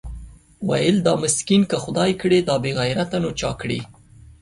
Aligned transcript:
ويل 0.69 0.97
دا 1.07 1.13
مسکين 1.23 1.61
که 1.69 1.77
خداى 1.83 2.11
کړې 2.21 2.39
دا 2.49 2.55
بېغيرته 2.63 3.17
نو 3.23 3.29
چا 3.41 3.51
کړې؟ 3.61 3.79